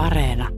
[0.00, 0.48] Areena.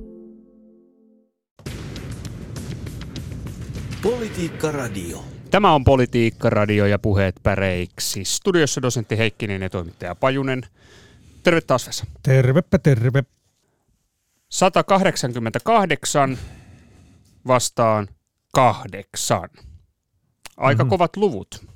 [4.03, 5.25] Politiikka Radio.
[5.50, 8.25] Tämä on Politiikka Radio ja puheet päreiksi.
[8.25, 10.62] Studiossa dosentti Heikkinen ja toimittaja Pajunen.
[11.43, 12.05] Terve taas Vesa.
[12.23, 13.25] Tervepä terve.
[14.48, 16.38] 188
[17.46, 18.09] vastaan
[18.52, 19.48] kahdeksan.
[20.56, 20.90] Aika Mhm.
[20.90, 21.66] kovat luvut.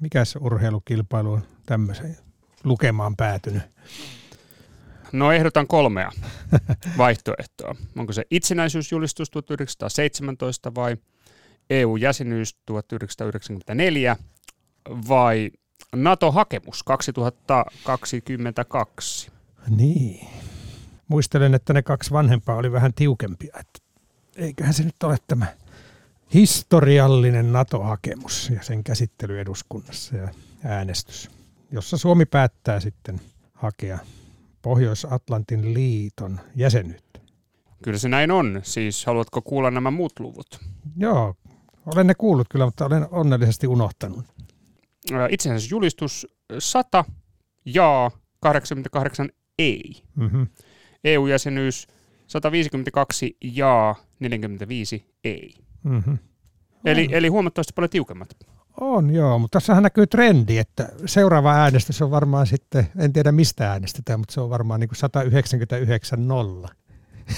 [0.00, 2.16] Mikäs urheilukilpailu on tämmöisen
[2.64, 3.62] lukemaan päätynyt?
[5.12, 6.12] No ehdotan kolmea
[6.98, 7.74] vaihtoehtoa.
[7.96, 10.96] Onko se itsenäisyysjulistus 1917 vai
[11.70, 14.16] EU-jäsenyys 1994
[15.08, 15.50] vai
[15.96, 19.30] NATO-hakemus 2022?
[19.76, 20.28] Niin.
[21.08, 23.56] Muistelen, että ne kaksi vanhempaa oli vähän tiukempia.
[23.60, 23.78] Että
[24.36, 25.46] eiköhän se nyt ole tämä
[26.34, 30.28] historiallinen NATO-hakemus ja sen käsittely eduskunnassa ja
[30.64, 31.30] äänestys,
[31.72, 33.20] jossa Suomi päättää sitten
[33.54, 33.98] hakea
[34.62, 37.20] Pohjois-Atlantin liiton jäsenyyttä.
[37.82, 38.60] Kyllä se näin on.
[38.62, 40.60] Siis haluatko kuulla nämä muut luvut?
[40.96, 41.34] Joo,
[41.86, 44.24] olen ne kuullut kyllä, mutta olen onnellisesti unohtanut.
[45.12, 46.26] Ää, Itsenäisyysjulistus
[46.58, 47.04] 100
[47.64, 50.02] jaa, 88 ei.
[50.16, 50.46] Mm-hmm.
[51.04, 51.86] EU-jäsenyys
[52.26, 55.54] 152 jaa, 45 ei.
[55.82, 56.18] Mm-hmm.
[56.84, 58.28] Eli, eli huomattavasti paljon tiukemmat.
[58.80, 63.70] On joo, mutta tässähän näkyy trendi, että seuraava äänestys on varmaan sitten, en tiedä mistä
[63.70, 66.68] äänestetään, mutta se on varmaan niin kuin 199 nolla.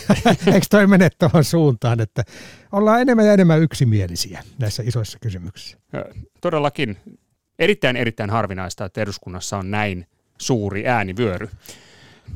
[0.54, 2.22] Eikö toi mene tuohon suuntaan, että
[2.72, 5.78] ollaan enemmän ja enemmän yksimielisiä näissä isoissa kysymyksissä?
[6.40, 6.96] Todellakin
[7.58, 10.06] erittäin erittäin harvinaista, että eduskunnassa on näin
[10.38, 11.48] suuri äänivyöry.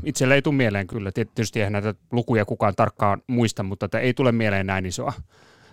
[0.04, 4.32] Itselle ei tule mieleen kyllä, tietysti eihän näitä lukuja kukaan tarkkaan muista, mutta ei tule
[4.32, 5.12] mieleen näin isoa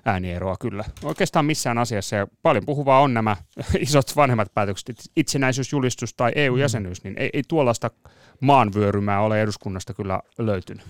[0.06, 0.84] äänieroa kyllä.
[1.04, 3.38] Oikeastaan missään asiassa ja paljon puhuvaa on nämä
[3.80, 7.92] isot vanhemmat päätökset, itsenäisyysjulistus tai EU-jäsenyys, niin ei, ei tuollaista
[8.40, 10.86] maanvyörymää ole eduskunnasta kyllä löytynyt.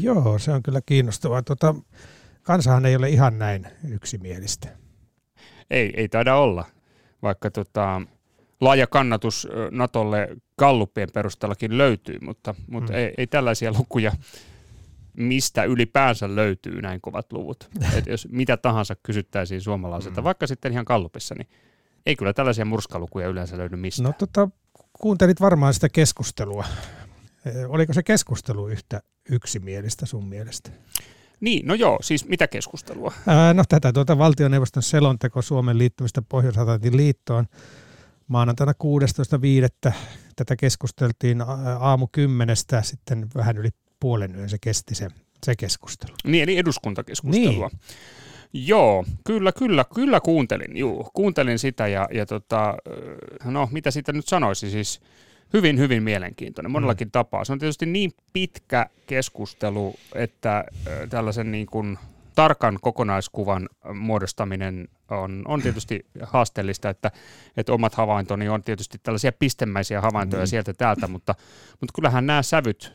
[0.00, 1.42] Joo, se on kyllä kiinnostavaa.
[1.42, 1.74] Tota,
[2.42, 4.68] kansahan ei ole ihan näin yksimielistä.
[5.70, 6.64] Ei, ei taida olla,
[7.22, 8.02] vaikka tota,
[8.60, 10.28] laaja kannatus Natolle
[10.58, 12.98] Galluppien perusteellakin löytyy, mutta, mutta Mm.
[12.98, 14.12] ei, ei tällaisia lukuja,
[15.16, 17.70] mistä ylipäänsä löytyy näin kovat luvut.
[17.98, 20.24] Et jos mitä tahansa kysyttäisiin suomalaiselta, Mm.
[20.24, 21.48] vaikka sitten ihan Gallupissa, niin
[22.06, 24.04] ei kyllä tällaisia murskalukuja yleensä löydy mistään.
[24.06, 24.48] No tota,
[24.92, 26.64] kuuntelit varmaan sitä keskustelua.
[27.46, 30.70] Eh, Oliko se keskustelu yhtä yksimielistä sun mielestä?
[31.40, 33.12] Niin, no joo, siis mitä keskustelua?
[33.26, 37.46] Ää, no tätä tuota valtioneuvoston selonteko Suomen liittymistä Pohjois-Atlantin liittoon
[38.28, 38.72] maanantaina
[39.88, 39.92] 16.5.
[40.36, 43.68] Tätä keskusteltiin aa- aamu kymmenestä, sitten vähän yli
[44.00, 45.08] puolen yön se kesti se,
[45.44, 46.14] se keskustelu.
[46.24, 47.68] Niin, eli eduskuntakeskustelua.
[47.68, 48.66] Niin.
[48.66, 52.76] Joo, kyllä, kyllä, kyllä kuuntelin, juu, kuuntelin sitä ja, ja tota,
[53.44, 55.00] no mitä siitä nyt sanoisi, siis
[55.52, 57.12] hyvin, hyvin mielenkiintoinen monellakin mm.
[57.12, 57.44] tapaa.
[57.44, 60.64] Se on tietysti niin pitkä keskustelu, että
[61.10, 61.98] tällaisen niin kuin
[62.34, 67.10] tarkan kokonaiskuvan muodostaminen on, on tietysti haasteellista, että,
[67.56, 70.46] että omat havaintoni on tietysti tällaisia pistemäisiä havaintoja mm.
[70.46, 71.34] sieltä täältä, mutta,
[71.80, 72.92] mutta kyllähän nämä sävyt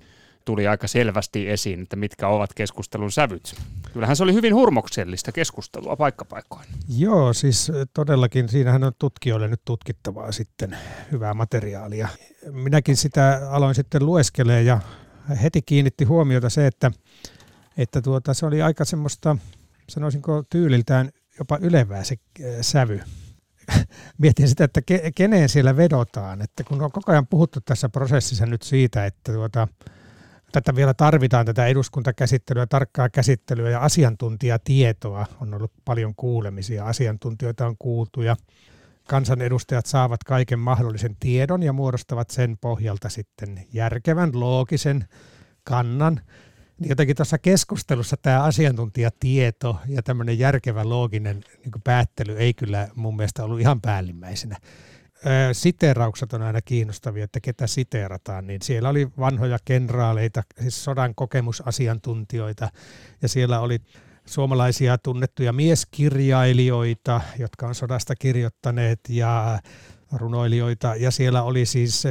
[0.49, 3.55] tuli aika selvästi esiin, että mitkä ovat keskustelun sävyt.
[3.93, 6.65] Kyllähän se oli hyvin hurmoksellista keskustelua paikkapaikoin.
[6.97, 10.77] Joo, siis todellakin siinähän on tutkijoille nyt tutkittavaa sitten
[11.11, 12.07] hyvää materiaalia.
[12.51, 14.79] Minäkin sitä aloin sitten lueskelemaan ja
[15.43, 16.91] heti kiinnitti huomiota se, että,
[17.77, 19.37] että tuota, se oli aika semmoista,
[19.89, 23.01] sanoisinko tyyliltään jopa ylevää se äh, sävy.
[24.21, 28.45] Mietin sitä, että ke, keneen siellä vedotaan, että kun on koko ajan puhuttu tässä prosessissa
[28.45, 29.67] nyt siitä, että tuota,
[30.51, 35.25] tätä vielä tarvitaan, tätä eduskuntakäsittelyä, tarkkaa käsittelyä ja asiantuntijatietoa.
[35.41, 38.35] On ollut paljon kuulemisia, asiantuntijoita on kuultu ja
[39.07, 45.05] kansanedustajat saavat kaiken mahdollisen tiedon ja muodostavat sen pohjalta sitten järkevän, loogisen
[45.63, 46.21] kannan.
[46.79, 53.15] Niin jotenkin tuossa keskustelussa tämä asiantuntijatieto ja tämmöinen järkevä, looginen niin päättely ei kyllä mun
[53.15, 54.57] mielestä ollut ihan päällimmäisenä
[55.25, 61.15] ö, siteeraukset on aina kiinnostavia, että ketä siteerataan, niin siellä oli vanhoja kenraaleita, siis sodan
[61.15, 62.69] kokemusasiantuntijoita,
[63.21, 63.79] ja siellä oli
[64.25, 69.59] suomalaisia tunnettuja mieskirjailijoita, jotka on sodasta kirjoittaneet, ja
[70.11, 72.03] runoilijoita, ja siellä oli siis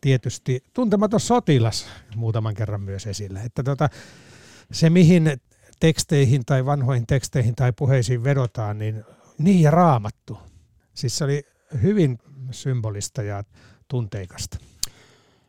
[0.00, 3.42] tietysti tuntematon sotilas muutaman kerran myös esillä.
[3.42, 3.88] Että tota,
[4.72, 5.40] se, mihin
[5.80, 9.04] teksteihin tai vanhoihin teksteihin tai puheisiin vedotaan, niin
[9.38, 10.38] niin ja raamattu.
[10.94, 11.42] Siis se oli
[11.82, 12.18] hyvin
[12.50, 13.44] symbolista ja
[13.88, 14.58] tunteikasta.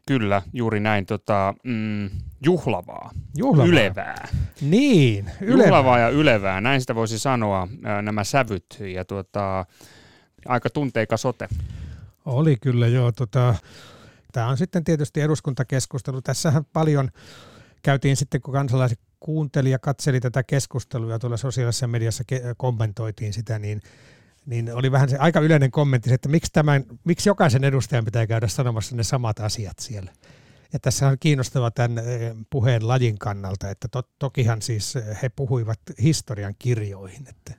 [0.07, 1.05] Kyllä, juuri näin.
[1.05, 2.09] Tota, mm,
[2.45, 3.67] juhlavaa, Juhlavaa.
[3.69, 4.27] ylevää.
[4.61, 5.65] Niin, ylevää.
[5.65, 8.65] Juhlavaa ja ylevää, näin sitä voisi sanoa, ää, nämä sävyt.
[8.93, 9.65] Ja tota,
[10.45, 11.47] aika tunteikas ote.
[12.25, 13.11] Oli kyllä joo.
[13.11, 13.55] Tota,
[14.31, 16.21] Tämä on sitten tietysti eduskuntakeskustelu.
[16.21, 17.09] Tässähän paljon
[17.81, 22.23] käytiin sitten, kun kansalaiset kuunteli ja katseli tätä keskustelua tuolla sosiaalisessa mediassa
[22.57, 23.81] kommentoitiin sitä, niin
[24.49, 28.47] niin oli vähän se aika yleinen kommentti, että miksi, tämän, miksi jokaisen edustajan pitää käydä
[28.47, 30.11] sanomassa ne samat asiat siellä.
[30.73, 35.29] Ja tässä on kiinnostava tämän eh, puheen lajin kannalta, että to, tokihan siis eh, he
[35.29, 37.53] puhuivat historian kirjoihin, että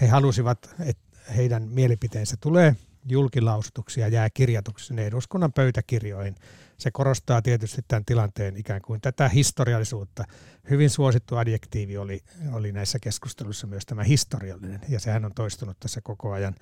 [0.00, 2.76] he halusivat, että heidän mielipiteensä tulee
[3.10, 6.34] julkilausutuksi ja jää kirjatuksi sinne eduskunnan pöytäkirjoihin.
[6.78, 10.24] Se korostaa tietysti tämän tilanteen ikään kuin tätä historiallisuutta.
[10.70, 12.20] Hyvin suosittu adjektiivi oli,
[12.52, 16.54] oli näissä keskusteluissa myös tämä historiallinen, ja sehän on toistunut tässä koko ajan.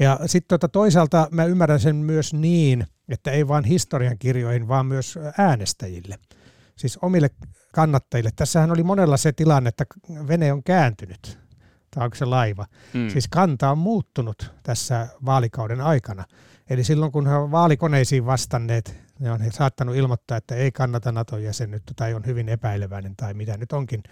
[0.00, 4.86] Ja sitten tota toisaalta mä ymmärrän sen myös niin, että ei vain historian kirjoihin, vaan
[4.86, 6.18] myös äänestäjille,
[6.76, 7.30] siis omille
[7.72, 8.30] kannattajille.
[8.36, 9.84] Tässähän oli monella se tilanne, että
[10.28, 11.38] vene on kääntynyt,
[11.96, 12.66] tai onko se laiva.
[12.94, 13.10] Hmm.
[13.10, 16.24] Siis kanta on muuttunut tässä vaalikauden aikana.
[16.70, 21.12] Eli silloin kun he ovat vaalikoneisiin vastanneet, ne on he saattanut ilmoittaa, että ei kannata
[21.12, 24.02] NATO-jäsenyyttä tai on hyvin epäileväinen tai mitä nyt onkin.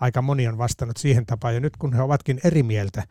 [0.00, 3.02] Aika moni on vastannut siihen tapaan ja nyt kun he ovatkin eri mieltä,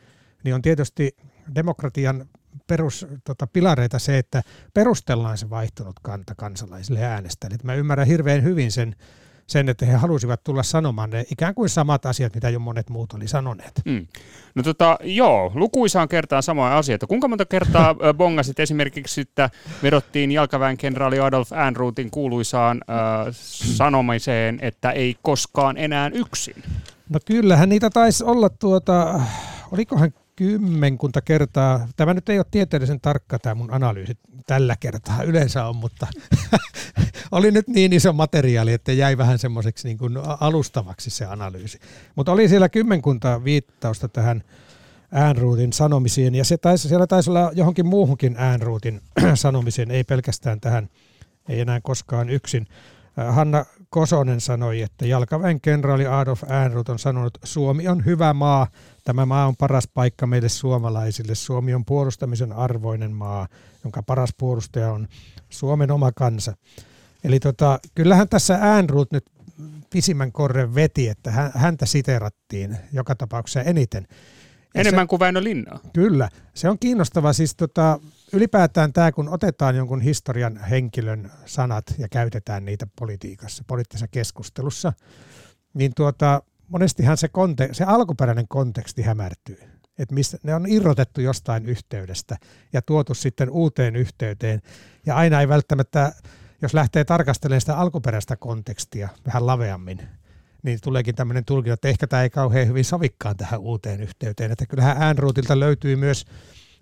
[0.44, 1.18] niin on tietysti
[1.56, 2.26] demokratian
[2.68, 4.42] peruspilareita tota, se, että
[4.74, 7.64] perustellaan se vaihtunut kanta kansalaisille äänestäjille.
[7.64, 8.96] Mä ymmärrän hirveän hyvin sen,
[9.50, 13.14] sen, että he halusivat tulla sanomaan ne ikään kuin samat asiat, mitä jo monet muut
[13.14, 13.82] oli sanoneet.
[13.86, 14.08] Mm.
[14.56, 17.08] No tota, joo, lukuisaan kertaan samoja asioita.
[17.08, 19.50] Kuinka monta kertaa bongasit esimerkiksi, että
[19.84, 23.28] vedottiin jalkaväen kenraali Adolf Ehrnroothin kuuluisaan äh,
[23.76, 26.64] sanomiseen, että ei koskaan enää yksin?
[27.10, 29.22] No kyllähän niitä taisi olla tuota,
[29.72, 31.88] olikohan kymmenkunta kertaa.
[31.96, 36.08] Tämä nyt ei ole tieteellisen tarkka tämä mun analyysi tällä kertaa, yleensä on, mutta
[37.32, 41.80] oli nyt niin iso materiaali, että jäi vähän semmoiseksi niin kuin alustavaksi se analyysi.
[42.16, 44.44] Mutta oli siellä kymmenkunta viittausta tähän
[45.12, 49.02] äänruutin sanomisiin, ja se taisi, siellä taisi olla johonkin muuhunkin äänruutin
[49.34, 50.90] sanomiseen, ei pelkästään tähän,
[51.50, 52.68] ei enää koskaan yksin.
[53.30, 58.68] Hanna Kosonen sanoi, että jalkaväen kenraali Adolf Ehrnrooth on sanonut, Suomi on hyvä maa,
[59.04, 61.36] tämä maa on paras paikka meille suomalaisille.
[61.36, 63.48] Suomi on puolustamisen arvoinen maa,
[63.84, 65.08] jonka paras puolustaja on
[65.50, 66.54] Suomen oma kansa.
[67.24, 69.26] Eli tota, kyllähän tässä Ehrnrooth nyt
[69.90, 74.08] pisimmän korren veti, että häntä siterattiin joka tapauksessa eniten.
[74.74, 75.80] Ja Enemmän se, kuin Väinö Linnaa.
[75.94, 76.30] Kyllä.
[76.54, 77.34] Se on kiinnostava.
[77.34, 78.00] Siis tota,
[78.34, 84.94] ylipäätään tämä, kun otetaan jonkun historian henkilön sanat ja käytetään niitä politiikassa, poliittisessa keskustelussa,
[85.74, 89.60] niin tuota, monestihan se, konte- se alkuperäinen konteksti hämärtyy.
[89.98, 92.38] Että mistä, ne on irrotettu jostain yhteydestä
[92.74, 94.62] ja tuotu sitten uuteen yhteyteen.
[95.06, 96.12] Ja aina ei välttämättä,
[96.62, 100.02] jos lähtee tarkastelemaan sitä alkuperäistä kontekstia vähän laveammin,
[100.64, 104.52] niin tuleekin tämmöinen tulkinta, että ehkä tämä ei kauhean hyvin sovikkaan tähän uuteen yhteyteen.
[104.52, 106.26] Että kyllähän Äänruutilta löytyy myös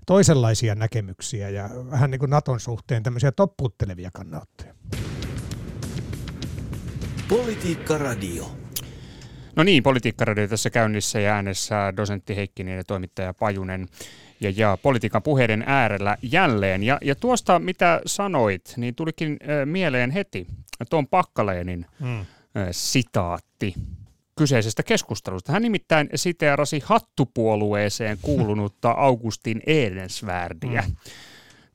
[0.07, 4.73] toisenlaisia näkemyksiä ja vähän niin kuin Naton suhteen tämmöisiä topputtelevia kannanottoja.
[7.27, 8.51] Politiikka Radio.
[9.55, 13.87] No niin, Politiikka-radio tässä käynnissä ja äänessä dosentti Heikkinen ja toimittaja Pajunen
[14.39, 16.83] ja, ja politiikan puheiden äärellä jälleen.
[16.83, 20.47] Ja, ja tuosta, mitä sanoit, niin tulikin äh, mieleen heti
[20.89, 22.19] tuon Pakkaleenin mm.
[22.19, 22.25] äh,
[22.71, 23.73] sitaatti
[24.37, 25.51] kyseisestä keskustelusta.
[25.51, 30.83] Hän nimittäin siteerasi hattupuolueeseen kuulunutta Augustin Edensvärdiä.
[30.87, 30.95] Mm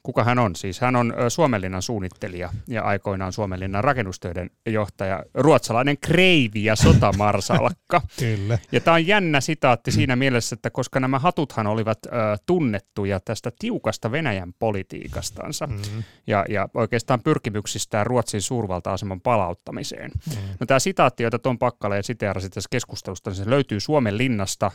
[0.02, 0.56] kuka hän on.
[0.56, 8.02] Siis hän on Suomenlinnan suunnittelija ja aikoinaan Suomenlinnan rakennustöiden johtaja, ruotsalainen kreivi ja sotamarsalkka.
[8.18, 8.58] Kyllä.
[8.72, 12.10] Ja tämä on jännä sitaatti siinä mielessä, että koska nämä hatuthan olivat ö,
[12.46, 16.02] tunnettuja tästä tiukasta Venäjän politiikastansa mm-hmm.
[16.26, 20.10] ja, ja oikeastaan pyrkimyksistään Ruotsin suurvalta-aseman palauttamiseen.
[20.10, 20.48] Mm-hmm.
[20.60, 24.70] No tämä sitaatti, jota Tom Pakkaleen siteerasi tässä keskustelusta, niin se löytyy Suomen linnasta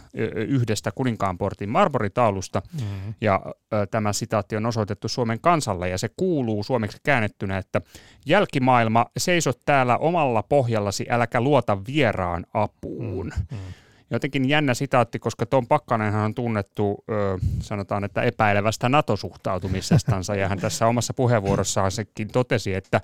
[0.48, 3.14] yhdestä kuninkaanportin marboritaulusta mm-hmm.
[3.22, 3.42] ja
[3.74, 7.82] ö, tämä sitaatti on osoitettu Suomen kansalle ja se kuuluu suomeksi käännettynä, että
[8.26, 13.32] jälkimaailma seisot täällä omalla pohjallasi, äläkä luota vieraan apuun.
[13.52, 13.64] Mm, mm.
[14.12, 20.60] Jotenkin jännä sitaatti, koska Tom Pakkanenhan on tunnettu, ö, sanotaan, että epäilevästä NATO-suhtautumisestansa, ja hän
[20.60, 23.02] tässä omassa puheenvuorossaan sekin totesi, että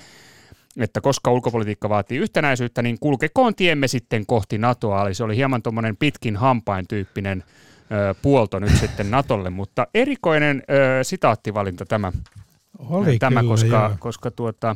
[0.78, 5.06] että koska ulkopolitiikka vaatii yhtenäisyyttä, niin kulkekoon tiemme sitten kohti NATOa.
[5.06, 7.44] Eli se oli hieman tuommoinen pitkin hampain tyyppinen
[8.22, 12.12] puolto nyt sitten Natolle, mutta erikoinen ö, sitaattivalinta tämä,
[12.80, 14.76] Oli tämä kyllä, koska, koska tuota,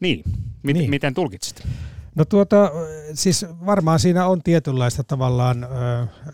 [0.00, 0.22] niin,
[0.62, 1.62] mit, niin, miten tulkitsit?
[2.14, 2.70] No tuota,
[3.14, 5.66] siis varmaan siinä on tietynlaista tavallaan,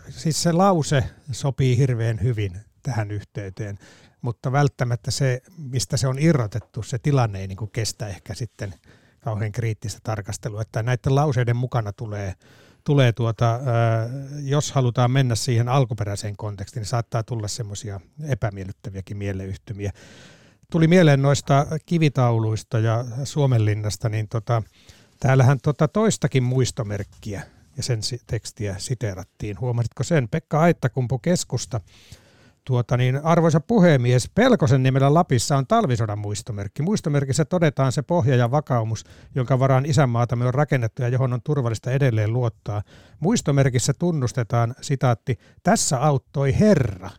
[0.09, 2.51] siis se lause sopii hirveän hyvin
[2.83, 3.79] tähän yhteyteen,
[4.21, 8.73] mutta välttämättä se, mistä se on irrotettu, se tilanne ei niin kuin kestä ehkä sitten
[9.19, 12.33] kauhean kriittistä tarkastelua, että näiden lauseiden mukana tulee
[12.89, 13.59] tulee tuota,
[14.43, 19.91] jos halutaan mennä siihen alkuperäiseen kontekstiin, niin saattaa tulla semmoisia epämiellyttäviäkin mieleyhtymiä.
[20.71, 24.63] Tuli mieleen noista kivitauluista ja Suomenlinnasta, niin tota,
[25.19, 27.41] Täällähän tota toistakin muistomerkkiä
[27.77, 29.59] ja sen tekstiä siteerattiin.
[29.59, 30.27] Huomasitko sen?
[30.29, 31.81] Pekka Aittakumpu keskusta
[32.65, 36.81] Tuota niin, arvoisa puhemies, Pelkosen nimellä Lapissa on talvisodan muistomerkki.
[36.81, 41.91] Muistomerkissä todetaan se pohja ja vakaumus, jonka varaan isänmaatamme on rakennettu ja johon on turvallista
[41.91, 42.81] edelleen luottaa.
[43.19, 47.09] Muistomerkissä tunnustetaan, sitaatti, tässä auttoi Herra.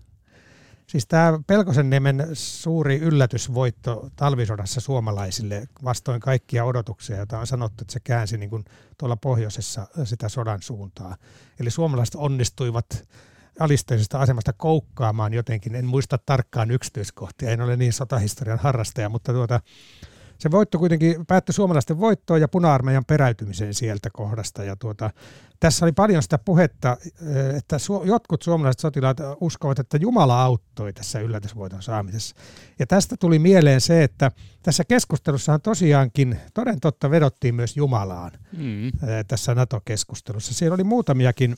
[0.87, 7.93] Siis tämä Pelkosen niemen suuri yllätysvoitto talvisodassa suomalaisille vastoin kaikkia odotuksia, joita on sanottu, että
[7.93, 8.65] se käänsi niin kuin
[8.99, 11.17] tuolla pohjoisessa sitä sodan suuntaa.
[11.61, 13.09] Eli suomalaiset onnistuivat
[13.61, 15.75] alisteisesta asemasta koukkaamaan jotenkin.
[15.75, 19.61] En muista tarkkaan yksityiskohtia, en ole niin sotahistorian harrastaja, mutta tuota,
[20.39, 24.65] se voitto kuitenkin päättyi suomalaisten voittoon ja puna-armeijan peräytymiseen sieltä kohdasta.
[24.65, 25.11] Ja tuota,
[25.61, 30.93] tässä oli paljon sitä puhetta, eh, että su- jotkut suomalaiset sotilaat uskovat, että Jumala auttoi
[30.93, 32.37] tässä yllätysvoiton saamisessa.
[32.79, 34.31] Ja tästä tuli mieleen se, että
[34.63, 38.93] tässä keskustelussahan tosiaankin toden totta vedottiin myös Jumalaan mm.
[39.29, 40.55] tässä NATO-keskustelussa.
[40.55, 41.57] Siellä oli muutamiakin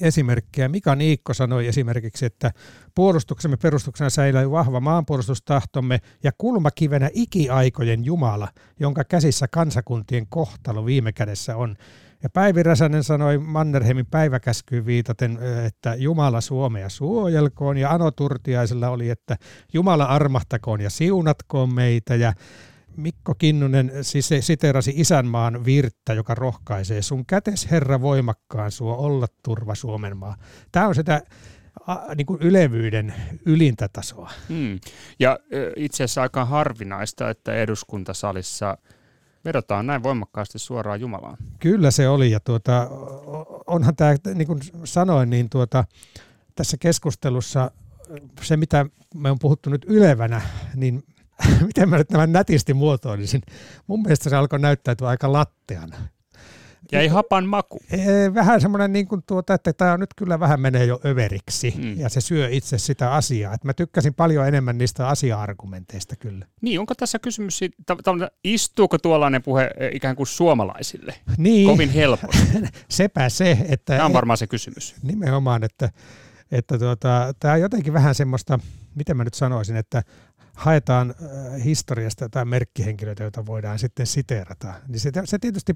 [0.00, 0.68] esimerkkejä.
[0.68, 2.52] Mika Niikko sanoi esimerkiksi, että
[2.94, 8.48] puolustuksemme perustuksena säilyy vahva maanpuolustustahtomme ja kulmakivenä ikiaikojen Jumala,
[8.80, 11.76] jonka käsissä kansakuntien kohtalo viime kädessä on.
[12.22, 19.10] Ja Päivi Räsänen sanoi Mannerheimin päiväkäskyyn viitaten, että Jumala Suomea suojelkoon, ja Ano Turtiaisella oli,
[19.10, 19.36] että
[19.72, 22.32] Jumala armahtakoon ja siunatkoon meitä, ja
[22.96, 27.02] Mikko Kinnunen siis siterasi isänmaan virttä, joka rohkaisee.
[27.02, 30.36] Sun kätes Herra voimakkaan suo olla turva Suomen maa.
[30.72, 31.22] Tämä on sitä
[31.86, 33.14] a, niin kuin ylevyyden
[33.46, 34.30] ylintä tasoa.
[34.48, 34.80] Hmm.
[35.18, 35.38] Ja
[35.76, 38.78] itse asiassa aika harvinaista, että eduskuntasalissa
[39.44, 41.36] vedotaan näin voimakkaasti suoraan Jumalaan.
[41.58, 42.88] Kyllä se oli ja tuota,
[43.66, 45.84] onhan tämä, niin kuin sanoin, niin tuota,
[46.54, 47.70] tässä keskustelussa
[48.42, 50.40] se, mitä me on puhuttu nyt ylevänä,
[50.74, 51.02] niin
[51.66, 53.42] miten mä nyt tämän nätisti muotoilisin.
[53.86, 55.96] Mun mielestä se alkoi näyttäytyä aika latteana.
[56.92, 57.80] ei hapan maku.
[58.34, 62.00] Vähän semmoinen, niin kuin tuota, että tämä nyt kyllä vähän menee jo överiksi mm.
[62.00, 63.54] ja se syö itse sitä asiaa.
[63.54, 66.46] Et mä tykkäsin paljon enemmän niistä asia-argumenteista kyllä.
[66.60, 67.76] Niin, onko tässä kysymys siitä,
[68.44, 71.68] istuuko tuollainen puhe e, ikään kuin suomalaisille niin.
[71.68, 72.48] kovin helposti?
[72.88, 73.96] Sepä se, että...
[73.96, 74.94] Tämä on varmaan se kysymys.
[75.02, 75.90] Nimenomaan, että,
[76.52, 78.58] että tuota, tämä on jotenkin vähän semmoista,
[78.94, 80.02] miten mä nyt sanoisin, että
[80.56, 84.74] haetaan äh, historiasta tai merkkihenkilöitä, joita voidaan sitten siteerata.
[84.88, 85.74] Niin se, se tietysti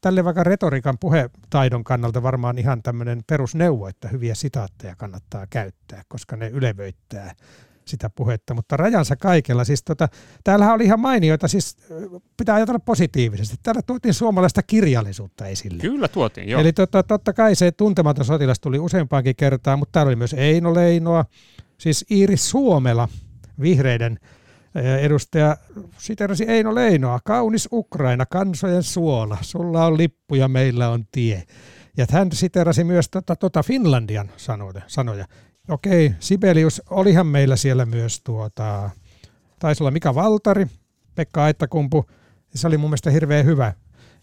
[0.00, 6.36] tälle vaikka retoriikan puhetaidon kannalta varmaan ihan tämmöinen perusneuvo, että hyviä sitaatteja kannattaa käyttää, koska
[6.36, 7.34] ne ylevöittää
[7.84, 9.64] sitä puhetta, mutta rajansa kaikella.
[9.64, 10.08] Siis tota,
[10.44, 11.76] täällähän oli ihan mainioita, siis
[12.36, 13.56] pitää ajatella positiivisesti.
[13.62, 15.80] Täällä tuotiin suomalaista kirjallisuutta esille.
[15.80, 16.60] Kyllä tuotiin, joo.
[16.60, 20.74] Eli tota, totta kai se tuntematon sotilas tuli useampaankin kertaan, mutta täällä oli myös Eino
[20.74, 21.24] Leinoa,
[21.78, 23.08] siis Iiris Suomela–
[23.60, 24.18] vihreiden
[25.00, 25.56] edustaja
[25.98, 31.42] siterasi Eino Leinoa, kaunis Ukraina, kansojen suola, sulla on lippu ja meillä on tie.
[31.96, 34.82] Ja hän siterasi myös tota, tota Finlandian sanoja.
[34.86, 35.26] sanoja.
[35.68, 38.90] Okei, Sibelius, olihan meillä siellä myös tuota,
[39.58, 40.66] taisi olla Mika Valtari,
[41.14, 42.04] Pekka Aittakumpu,
[42.54, 43.72] se oli mun mielestä hirveän hyvä.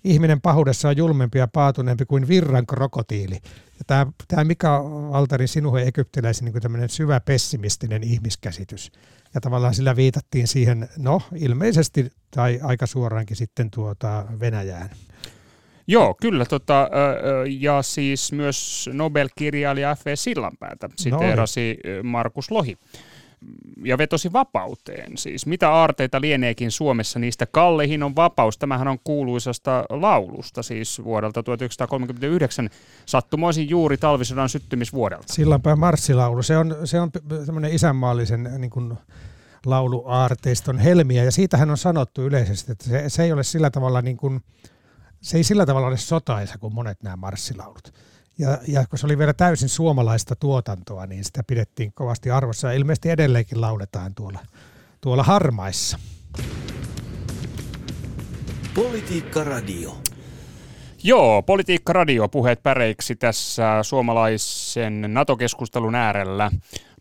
[0.05, 3.35] Ihminen pahuudessa on julmempi ja paatuneempi kuin virran krokotiili.
[3.65, 8.91] Ja tämä, tämä Mika Valtarin sinuhe egyptiläisen niin tämmöinen syvä pessimistinen ihmiskäsitys
[9.33, 14.89] ja tavallaan sillä viitattiin siihen, no ilmeisesti tai aika suoraankin sitten tuota Venäjään.
[15.87, 16.45] Joo, kyllä.
[16.45, 16.89] Tota,
[17.59, 20.15] ja siis myös Nobel-kirjailija F.V.
[20.15, 22.77] Sillanpäätä siteerasi no Markus Lohi
[23.85, 25.17] ja vetosi vapauteen.
[25.17, 28.57] Siis mitä aarteita lieneekin Suomessa niistä Kallehin on vapaus.
[28.57, 32.69] Tämähän on kuuluisasta laulusta siis vuodelta 1939
[33.05, 35.33] sattumoisin juuri talvisodan syttymisvuodelta.
[35.33, 36.43] Sillanpää marssilaulu.
[36.43, 37.11] Se on, se on
[37.45, 38.93] tämmöinen isänmaallisen niin kuin
[39.65, 44.17] lauluaarteiston helmiä ja siitähän on sanottu yleisesti, että se, se ei ole sillä tavalla niin
[44.17, 44.41] kuin,
[45.21, 47.93] se ei sillä tavalla ole sotaisa kuin monet nämä marssilaulut.
[48.39, 52.67] Ja, ja kun se oli vielä täysin suomalaista tuotantoa, niin sitä pidettiin kovasti arvossa.
[52.67, 54.39] Ja ilmeisesti edelleenkin lauletaan tuolla,
[55.01, 55.99] tuolla harmaissa.
[58.75, 59.97] Politiikka Radio.
[61.03, 66.51] Joo, Politiikka Radio puheet päreiksi tässä suomalaisen NATO-keskustelun äärellä.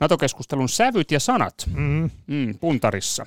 [0.00, 2.10] NATO-keskustelun sävyt ja sanat mm.
[2.26, 3.26] Mm, puntarissa.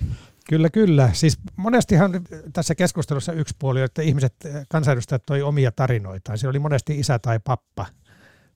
[0.50, 1.10] Kyllä, kyllä.
[1.14, 2.12] Siis monestihan
[2.54, 4.34] tässä keskustelussa yksi puoli, että ihmiset,
[4.70, 6.38] kansanedustajat toi omia tarinoitaan.
[6.38, 7.86] Se oli monesti isä tai pappa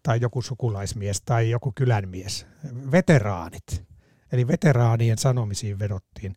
[0.03, 2.45] tai joku sukulaismies tai joku kylänmies.
[2.91, 3.83] Veteraanit.
[4.31, 6.35] Eli veteraanien sanomisiin vedottiin.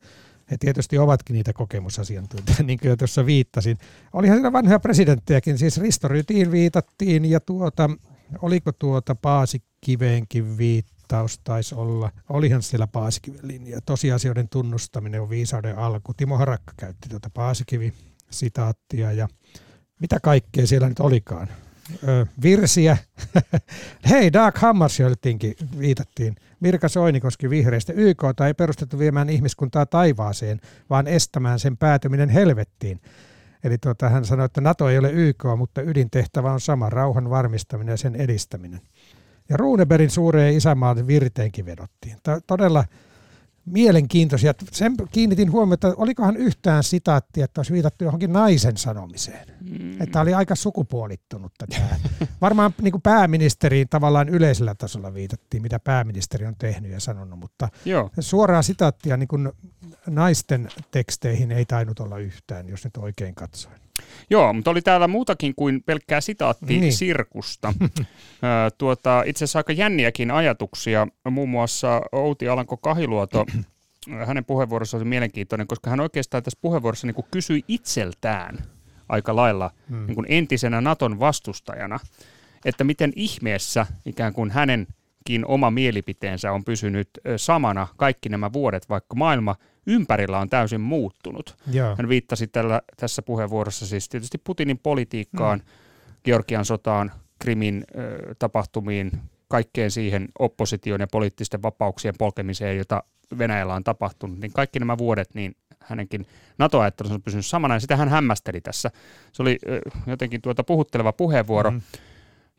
[0.51, 3.79] He tietysti ovatkin niitä kokemusasiantuntijoita, niin kuin jo tuossa viittasin.
[4.13, 7.91] Olihan siellä vanhoja presidenttejäkin, siis Risto Rytiin viitattiin ja tuota,
[8.43, 9.15] oliko tuota
[9.85, 12.11] Paasikiveenkin viittaus taisi olla.
[12.29, 13.81] Olihan siellä Paasikiven linja.
[13.81, 16.14] Tosiasioiden tunnustaminen on viisauden alku.
[16.14, 19.29] Timo Harakka käytti tuota Paasikivi-sitaattia ja
[20.00, 21.49] Mitä kaikkea siellä nyt olikaan?
[22.09, 22.97] Ö, virsiä.
[24.11, 26.35] Hei, Dark Hammarskjöldinkin viitattiin.
[26.61, 27.93] Mirka Soinikoski vihreistä.
[27.93, 30.61] YK ei perustettu viemään ihmiskuntaa taivaaseen,
[30.91, 33.00] vaan estämään sen päätyminen helvettiin.
[33.64, 37.93] Eli tuota, hän sanoi, että NATO ei ole YK, mutta ydintehtävä on sama, rauhan varmistaminen
[37.93, 38.81] ja sen edistäminen.
[39.49, 42.17] Ja Runeberin suureen isämaan virteenkin vedottiin.
[42.47, 42.85] Todella
[43.67, 44.55] mielenkiintoisia.
[44.73, 49.49] Sen kiinnitin huomiota, että olikohan yhtään sitaattia, että olisi viitattu johonkin naisen sanomiseen.
[49.61, 50.03] Mm.
[50.03, 51.97] Että oli aika sukupuolittunutta tämä.
[52.41, 57.69] Varmaan niin kuin pääministeriin tavallaan yleisellä tasolla viitattiin, mitä pääministeri on tehnyt ja sanonut, mutta
[57.85, 58.11] Joo.
[58.21, 59.53] suoraa sitaattia niin kuin
[60.07, 63.84] naisten teksteihin ei tainnut olla yhtään, jos nyt oikein katsoin.
[64.31, 66.93] Joo, mutta oli täällä muutakin kuin pelkkää sitaatti niin.
[66.93, 67.75] sirkusta.
[68.79, 71.07] tuota, itse asiassa aika jänniäkin ajatuksia.
[71.31, 73.47] Muun muassa Outi Alanko Kahiluoto,
[74.27, 78.59] hänen puheenvuorossa oli mielenkiintoinen, koska hän oikeastaan tässä puheenvuorossa niin kysyi itseltään
[79.09, 80.07] aika lailla hmm.
[80.07, 82.01] niin kuin entisenä Naton vastustajana,
[82.65, 89.15] että miten ihmeessä ikään kuin hänenkin oma mielipiteensä on pysynyt samana kaikki nämä vuodet, vaikka
[89.15, 91.57] maailma– ympärillä on täysin muuttunut.
[91.73, 91.97] Joo.
[91.99, 95.64] Hän viittasi tällä, tässä puheenvuorossa siis tietysti Putinin politiikkaan, mm.
[96.25, 99.12] Georgian sotaan, Krimin ö, tapahtumiin,
[99.49, 103.03] kaikkeen siihen opposition ja poliittisten vapauksien polkemiseen, jota
[103.38, 106.26] Venäjällä on tapahtunut, niin kaikki nämä vuodet, niin hänenkin
[106.59, 108.91] NATO-ajattelunsa on pysynyt samana, ja sitä hän hämmästeli tässä.
[109.33, 111.71] Se oli ö, jotenkin tuota puhutteleva puheenvuoro.
[111.71, 111.81] Mm.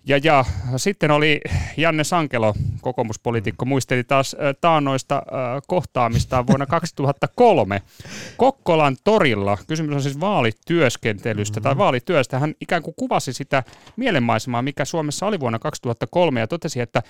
[0.08, 0.46] Ja, ja
[0.78, 1.42] sitten oli
[1.78, 5.24] Janne Sankelo, kokoomuspoliitikko, muisteli taas taannoista
[5.68, 7.82] kohtaamistaan vuonna 2003
[8.38, 9.58] Kokkolan torilla.
[9.68, 11.80] Kysymys on siis vaalityöskentelystä tai mm-hmm.
[11.80, 12.40] vaalityöstä.
[12.40, 13.64] Hän ikään kuin kuvasi sitä
[13.96, 17.04] mielenmaisemaa, mikä Suomessa oli vuonna 2003 ja totesi, että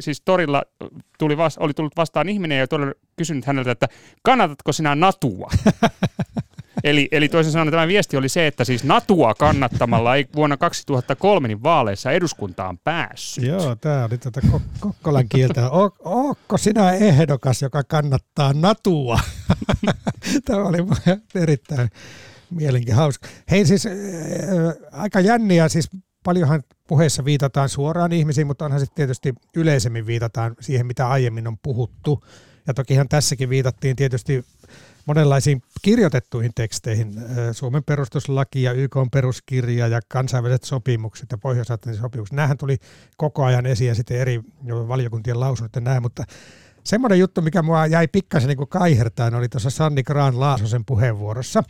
[0.00, 0.62] siis torilla
[1.18, 3.88] tuli vasta, oli tullut vastaan ihminen ja todella kysynyt häneltä, että
[4.22, 5.50] kannatatko sinä natua?
[6.84, 11.48] Eli, eli toisin sanoen tämä viesti oli se, että siis Natua kannattamalla ei vuonna 2003
[11.48, 13.44] niin vaaleissa eduskuntaan päässyt.
[13.44, 15.70] Joo, tämä oli tätä tuota Kokkolan kieltä.
[16.04, 19.20] Ootko sinä ehdokas, joka kannattaa Natua?
[20.44, 20.78] tämä oli
[21.34, 21.88] erittäin
[22.92, 23.28] hauska.
[23.50, 23.92] Hei siis äh,
[24.92, 25.90] aika jänniä, siis
[26.24, 31.58] paljonhan puheessa viitataan suoraan ihmisiin, mutta onhan sitten tietysti yleisemmin viitataan siihen, mitä aiemmin on
[31.58, 32.24] puhuttu.
[32.66, 34.44] Ja tokihan tässäkin viitattiin tietysti
[35.06, 37.14] monenlaisiin kirjoitettuihin teksteihin,
[37.52, 41.68] Suomen perustuslaki ja YK peruskirja ja kansainväliset sopimukset ja pohjois
[42.00, 42.36] sopimukset.
[42.36, 42.76] Nämähän tuli
[43.16, 46.24] koko ajan esiin ja sitten eri valiokuntien lausunnot ja näin, mutta
[46.84, 51.62] semmoinen juttu, mikä mua jäi pikkasen niin kaihertaan, oli tuossa Sanni Graan Laasosen puheenvuorossa,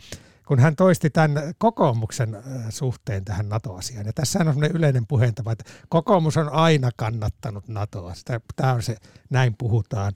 [0.47, 2.37] kun hän toisti tämän kokoomuksen
[2.69, 4.05] suhteen tähän NATO-asiaan.
[4.05, 8.13] Ja tässä on sellainen yleinen puheentapa, että kokoomus on aina kannattanut NATOa.
[8.55, 8.95] Tämä on se,
[9.29, 10.13] näin puhutaan.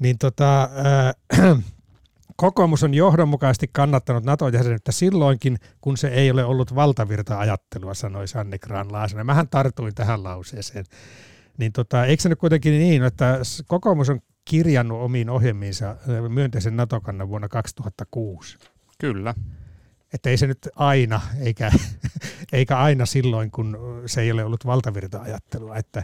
[0.00, 1.58] Niin tota, äh,
[2.40, 8.58] kokoomus on johdonmukaisesti kannattanut NATO-jäsenyyttä silloinkin, kun se ei ole ollut valtavirta-ajattelua, sanoi Sanni
[8.90, 9.26] Laasonen.
[9.26, 10.84] Mähän tartuin tähän lauseeseen.
[11.58, 15.96] Niin tota, eikö se nyt kuitenkin niin, että kokoomus on kirjannut omiin ohjelmiinsa
[16.28, 18.58] myönteisen NATO-kannan vuonna 2006?
[18.98, 19.34] Kyllä.
[20.14, 21.72] Että ei se nyt aina, eikä,
[22.52, 25.76] eikä aina silloin, kun se ei ole ollut valtavirta-ajattelua.
[25.76, 26.02] Että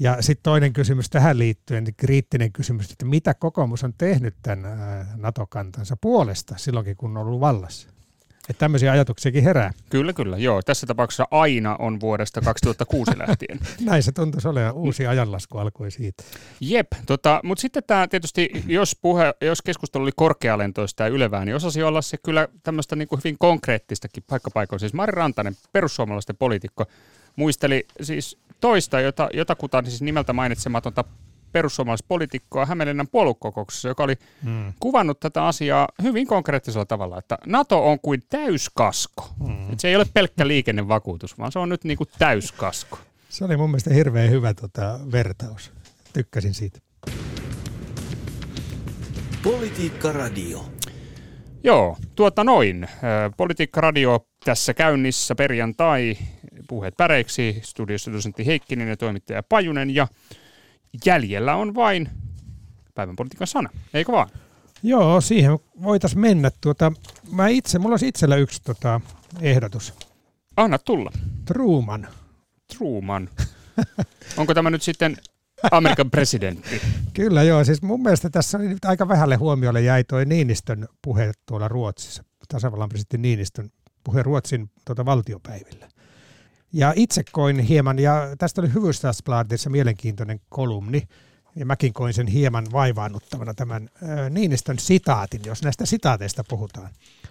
[0.00, 4.62] ja sitten toinen kysymys tähän liittyen, niin kriittinen kysymys, että mitä kokoomus on tehnyt tämän
[5.16, 7.88] NATO-kantansa puolesta silloinkin, kun on ollut vallassa?
[8.48, 9.72] Että tämmöisiä ajatuksiakin herää.
[9.90, 10.38] Kyllä, kyllä.
[10.38, 13.60] Joo, tässä tapauksessa aina on vuodesta 2006 lähtien.
[13.80, 14.72] Näin se tuntuisi olevan.
[14.72, 16.22] Uusi ajanlasku alkoi siitä.
[16.60, 21.56] Jep, tota, mutta sitten tämä tietysti, jos, puhe, jos keskustelu oli korkealentoista ja ylevää, niin
[21.56, 24.80] osasi olla se kyllä tämmöistä niin kuin hyvin konkreettistakin paikkapaikoilla.
[24.80, 26.84] Siis Mari Rantanen, perussuomalaisten poliitikko,
[27.36, 31.04] muisteli siis toista, jota, jotakuta siis nimeltä mainitsematonta
[31.52, 34.72] perussuomalaispolitiikkoa Hämeenlinnan puoluekokouksessa, joka oli mm.
[34.80, 39.30] kuvannut tätä asiaa hyvin konkreettisella tavalla, että NATO on kuin täyskasko.
[39.46, 39.72] Mm.
[39.72, 42.98] Et se ei ole pelkkä liikennevakuutus, vaan se on nyt niin kuin täyskasko.
[43.28, 45.72] Se oli mun mielestä hirveän hyvä tota, vertaus.
[46.12, 46.78] Tykkäsin siitä.
[49.42, 50.64] Politiikka Radio.
[51.64, 52.88] Joo, tuota noin.
[53.36, 56.16] Politiikka Radio tässä käynnissä perjantai
[56.68, 60.08] puheet päreiksi, studiossa dosentti Heikkinen ja toimittaja Pajunen ja
[61.06, 62.08] jäljellä on vain
[62.94, 64.28] päivän politiikan sana, eikö vaan?
[64.82, 66.50] Joo, siihen voitaisiin mennä.
[66.60, 66.92] Tuota,
[67.32, 69.00] mä itse, mulla olisi itsellä yksi tota,
[69.40, 69.94] ehdotus.
[70.56, 71.10] Anna tulla.
[71.44, 72.08] Truman.
[72.76, 73.28] Truman.
[74.36, 75.16] Onko tämä nyt sitten
[75.70, 76.80] Amerikan presidentti?
[77.14, 81.32] Kyllä joo, siis mun mielestä tässä oli nyt aika vähälle huomiolle jäi toi Niinistön puhe
[81.46, 83.70] tuolla Ruotsissa, tasavallan presidentti Niinistön
[84.04, 85.88] puhe Ruotsin tuota, valtiopäivillä.
[86.76, 91.02] Ja itse koin hieman, ja tästä oli Hufvudstadsbladissa mielenkiintoinen kolumni,
[91.56, 93.88] ja mäkin koin sen hieman vaivaannuttavana tämän
[94.30, 96.90] Niinistön sitaatin, jos näistä sitaateista puhutaan.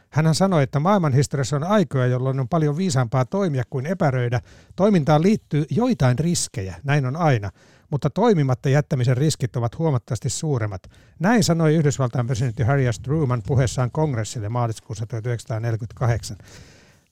[0.10, 4.42] Hän sanoi, että maailmanhistoriassa on aikoja, jolloin on paljon viisaampaa toimia kuin epäröidä.
[4.76, 7.52] Toimintaan liittyy joitain riskejä, näin on aina,
[7.90, 10.90] mutta toimimatta jättämisen riskit ovat huomattavasti suuremmat.
[11.20, 13.00] Näin sanoi Yhdysvaltain presidentti Harry S.
[13.00, 16.38] Truman puheessaan kongressille maaliskuussa 1948.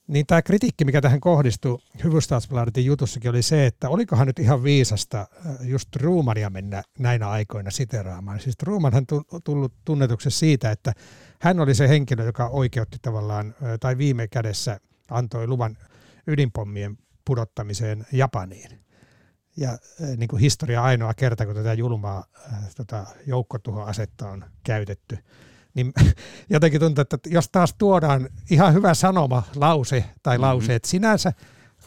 [0.08, 5.20] Niin tämä kritiikki, mikä tähän kohdistui Hufvudstadsbladetin jutussakin, oli se, että olikohan nyt ihan viisasta
[5.20, 8.40] äh, just Trumania mennä näinä aikoina siteraamaan.
[8.40, 9.06] Siis Truman hän
[9.44, 10.94] tullut tunnetuksi siitä, että
[11.42, 15.78] hän oli se henkilö, joka oikeutti tavallaan, tai viime kädessä antoi luvan
[16.28, 18.86] ydinpommien pudottamiseen Japaniin.
[19.58, 19.78] Ja
[20.18, 22.26] niin kuin historia ainoa kerta, kun tätä julmaa
[22.76, 25.18] tota, joukkotuhoasetta on käytetty–
[25.74, 25.94] niin
[26.50, 30.48] jotenkin tuntuu, että jos taas tuodaan ihan hyvä sanoma, lause tai mm-hmm.
[30.48, 31.34] lauseet sinänsä,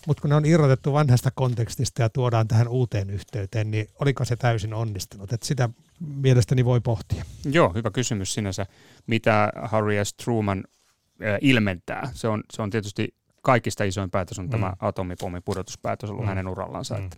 [0.06, 4.36] mutta kun ne on irrotettu vanhasta kontekstista ja tuodaan tähän uuteen yhteyteen, niin oliko se
[4.36, 5.32] täysin onnistunut?
[5.32, 5.68] Että sitä
[6.00, 7.24] mielestäni voi pohtia.
[7.44, 8.66] Joo, hyvä kysymys sinänsä.
[9.06, 10.14] Mitä Harry S.
[10.14, 10.64] Truman
[11.22, 12.10] äh, ilmentää?
[12.12, 14.50] Se on, se on tietysti kaikista isoin päätös on mm.
[14.50, 16.28] tämä atomipommin pudotuspäätös ollut mm.
[16.28, 16.94] hänen urallansa.
[16.94, 17.04] Mm.
[17.04, 17.16] Että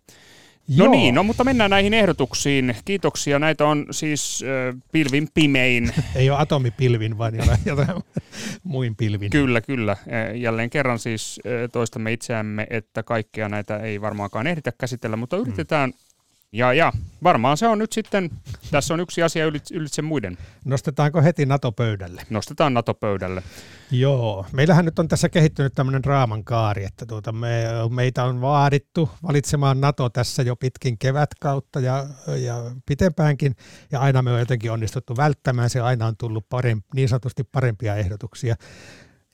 [0.69, 0.93] No Joo.
[0.93, 2.77] niin, no mutta mennään näihin ehdotuksiin.
[2.85, 3.39] Kiitoksia.
[3.39, 5.93] Näitä on siis äh, pilvin pimein.
[6.15, 7.33] Ei ole atomipilvin, vaan
[7.65, 7.89] jotain
[8.63, 9.31] muin pilvin.
[9.31, 9.97] Kyllä, kyllä.
[10.35, 11.41] Jälleen kerran siis
[11.73, 16.06] toistamme itseämme, että kaikkea näitä ei varmaankaan ehditä käsitellä, mutta yritetään mm
[16.53, 18.31] ja, ja varmaan se on nyt sitten,
[18.71, 20.39] tässä on yksi asia ylitse, muiden.
[20.65, 22.23] Nostetaanko heti NATO-pöydälle?
[22.31, 23.43] Nostetaan NATO-pöydälle.
[23.91, 29.11] Joo, meillähän nyt on tässä kehittynyt tämmöinen raaman kaari, että tuota me, meitä on vaadittu
[29.23, 32.07] valitsemaan NATO tässä jo pitkin kevätkautta ja,
[32.37, 32.57] ja
[32.87, 33.57] pitempäänkin,
[33.93, 37.97] ja aina me on jotenkin onnistuttu välttämään, se aina on tullut parempi, niin sanotusti parempia
[37.97, 38.57] ehdotuksia.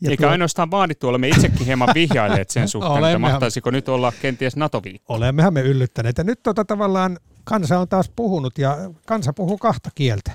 [0.02, 0.30] Ja Eikä tuo...
[0.30, 5.14] ainoastaan vaadittu, olemme itsekin hieman vihjailleet sen suhteen, että mahtaisiko nyt olla kenties NATO-viikko.
[5.14, 6.18] Olemmehan me yllyttäneet.
[6.18, 10.32] Ja nyt tota, tavallaan kansa on taas puhunut ja kansa puhuu kahta kieltä.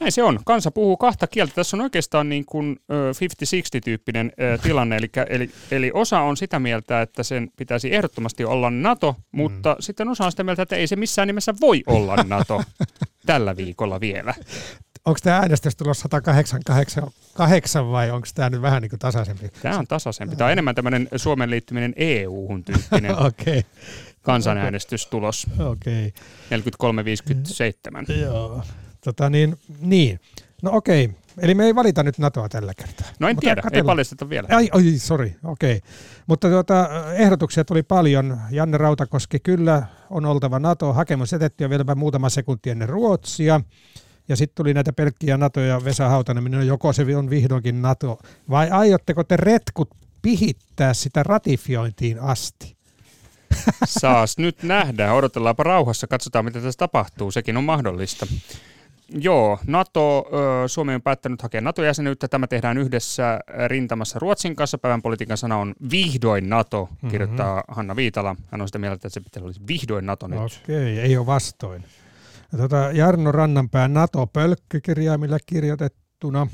[0.00, 0.40] Näin se on.
[0.44, 1.54] Kansa puhuu kahta kieltä.
[1.54, 4.32] Tässä on oikeastaan niin kuin 50-60-tyyppinen
[4.62, 4.96] tilanne.
[4.96, 9.76] Eli, eli, eli osa on sitä mieltä, että sen pitäisi ehdottomasti olla NATO, mutta mm.
[9.80, 12.62] sitten osa on sitä mieltä, että ei se missään nimessä voi olla NATO
[13.26, 14.34] tällä viikolla vielä
[15.04, 19.48] onko tämä äänestys tulossa 188 vai onko tämä nyt vähän niin kuin tasaisempi?
[19.62, 20.36] Tämä on tasaisempi.
[20.36, 23.62] Tämä on enemmän tämmöinen Suomen liittyminen EU-hun tyyppinen okay.
[24.22, 25.46] kansanäänestystulos.
[25.72, 26.12] Okei.
[26.50, 26.92] Okay.
[28.12, 28.12] 43-57.
[28.20, 28.62] Joo.
[29.04, 30.20] Tota niin, niin.
[30.62, 31.16] No okei, okay.
[31.38, 33.06] Eli me ei valita nyt NATOa tällä kertaa.
[33.18, 33.86] No en Mutta tiedä, katsellaan.
[33.86, 34.48] ei paljasteta vielä.
[34.50, 35.76] Ai, oi, sori, okei.
[35.76, 35.90] Okay.
[36.26, 38.40] Mutta tuota, ehdotuksia tuli paljon.
[38.50, 40.92] Janne Rautakoski, kyllä on oltava NATO.
[40.92, 43.60] Hakemus jätetty ja vieläpä muutama sekunti ennen Ruotsia.
[44.28, 48.18] Ja sitten tuli näitä pelkkiä NATOja, Vesa Hautanen, minun joko se on vihdoinkin NATO,
[48.50, 49.90] vai aiotteko te retkut
[50.22, 52.76] pihittää sitä ratifiointiin asti?
[54.00, 58.26] Saas nyt nähdä, odotellaanpa rauhassa, katsotaan mitä tässä tapahtuu, sekin on mahdollista.
[59.08, 60.26] Joo, NATO,
[60.66, 62.28] Suomi on päättänyt hakea NATO-jäsenyyttä.
[62.28, 64.78] Tämä tehdään yhdessä rintamassa Ruotsin kanssa.
[64.78, 67.74] Päivän politiikan sana on vihdoin NATO, kirjoittaa mm-hmm.
[67.74, 68.36] Hanna Viitala.
[68.50, 70.38] Hän on sitä mieltä, että se pitää olla vihdoin NATO nyt.
[70.38, 71.84] Okei, ei ole vastoin.
[72.56, 76.46] Tuota, Jarno Rannanpään NATO-pölkkykirjaimilla kirjoitettuna.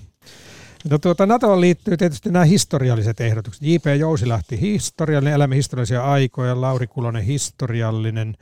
[0.90, 3.62] No, tuota, NATOon liittyy tietysti nämä historialliset ehdotukset.
[3.62, 3.84] J.P.
[3.98, 8.34] Jousilahti, historiallinen, elämä historiallisia aikoja, Lauri Kulonen, historiallinen.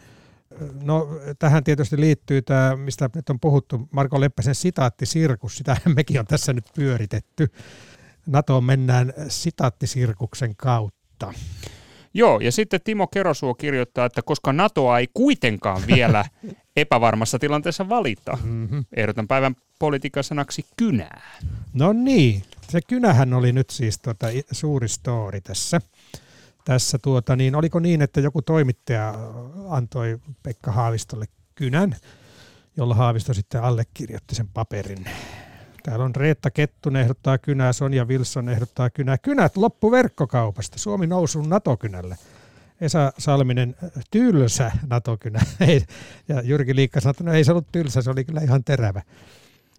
[0.83, 6.27] No, tähän tietysti liittyy tämä, mistä nyt on puhuttu, Marko Leppäsen sitaattisirkus, sitä mekin on
[6.27, 7.49] tässä nyt pyöritetty.
[8.27, 11.33] NATOon mennään sitaattisirkuksen kautta.
[12.14, 16.25] Joo, ja sitten Timo Kerosuo kirjoittaa, että koska NATOa ei kuitenkaan vielä
[16.77, 18.85] epävarmassa tilanteessa valita, mm-hmm.
[18.97, 21.21] ehdotan päivän politiikan sanaksi kynää.
[21.75, 25.81] No niin, se kynähän oli nyt siis tuota suuri story tässä.
[26.64, 29.14] Tässä tuota, niin oliko niin, että joku toimittaja
[29.68, 31.97] antoi Pekka Haavistolle kynän,
[32.77, 35.05] jolla Haavisto sitten allekirjoitti sen paperin.
[35.88, 39.18] Täällä on Reetta Kettunen ehdottaa kynää, Sonja Wilson ehdottaa kynää.
[39.18, 40.79] Kynät loppu verkkokaupasta.
[40.79, 42.16] Suomi nousu NATO-kynälle.
[42.81, 43.77] Esa Salminen,
[44.11, 45.40] tylsä NATO-kynä.
[46.29, 49.03] ja Jyrki Liikka sanoi, että no ei se ollut tylsä, se oli kyllä ihan terävä.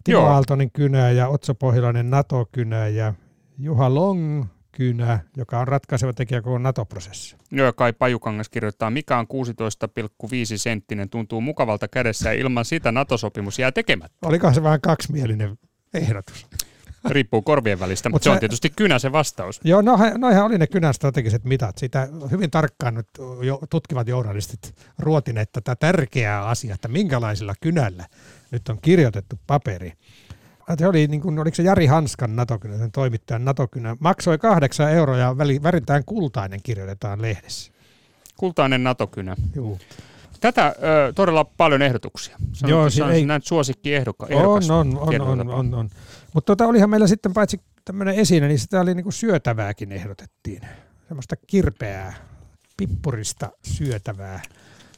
[0.04, 0.20] Timo.
[0.20, 3.14] Aaltonen kynä ja Otso Pohjalainen NATO-kynä ja
[3.58, 7.36] Juha Long kynä, joka on ratkaiseva tekijä koko NATO-prosessi.
[7.50, 13.58] Joo, Kai Pajukangas kirjoittaa, mikä on 16,5 senttinen, tuntuu mukavalta kädessä ja ilman sitä NATO-sopimus
[13.58, 14.28] jää tekemättä.
[14.28, 15.58] Olikohan se vähän kaksimielinen
[15.94, 16.46] ehdotus.
[17.08, 19.60] Riippuu korvien välistä, mutta Mut se, on tietysti kynä se vastaus.
[19.64, 21.78] Joo, no, noihän oli ne kynän strategiset mitat.
[21.78, 23.08] Sitä hyvin tarkkaan nyt
[23.42, 28.06] jo, tutkivat journalistit ruotineet tätä tärkeää asiaa, että minkälaisilla kynällä
[28.50, 29.92] nyt on kirjoitettu paperi.
[30.78, 35.16] Se oli, niin kuin, oliko se Jari Hanskan NATO-kynä, sen toimittajan NATO-kynä, maksoi kahdeksan euroa
[35.16, 37.72] ja väritään kultainen kirjoitetaan lehdessä.
[38.36, 39.36] Kultainen NATO-kynä.
[39.54, 39.78] Joo.
[40.40, 42.36] Tätä ö, todella paljon ehdotuksia.
[42.52, 43.26] Sanoit, Joo, on ei...
[43.26, 45.90] näin suosikki ehdokka, on, on, on, on, on, on.
[46.34, 50.60] Mutta tota, olihan meillä sitten paitsi tämmöinen esine, niin sitä oli niinku syötävääkin ehdotettiin.
[51.08, 52.14] Semmoista kirpeää,
[52.76, 54.42] pippurista syötävää.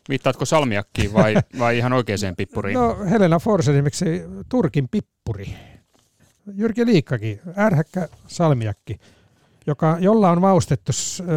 [0.09, 2.75] Viittaatko salmiakkiin vai, vai ihan oikeaan pippuriin?
[2.75, 4.05] No Helena Forsen esimerkiksi
[4.49, 5.55] Turkin pippuri.
[6.55, 9.01] Jyrki Liikkakin, ärhäkkä salmiakki
[9.67, 10.93] joka, jolla on maustettu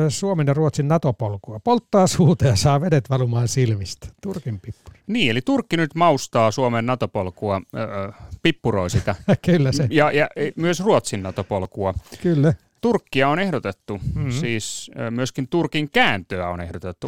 [0.09, 1.59] Suomen ja Ruotsin NATO-polkua.
[1.59, 4.07] Polttaa suuta ja saa vedet valumaan silmistä.
[4.21, 4.99] Turkin pippuri.
[5.07, 9.15] Niin, eli Turkki nyt maustaa Suomen NATO-polkua, äh, pippuroi sitä.
[9.45, 9.87] Kyllä se.
[9.91, 11.93] Ja, ja myös Ruotsin NATO-polkua.
[12.21, 12.53] Kyllä.
[12.81, 14.31] Turkkia on ehdotettu, mm-hmm.
[14.31, 17.07] siis myöskin Turkin kääntöä on ehdotettu.